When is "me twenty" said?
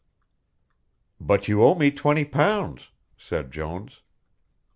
1.75-2.25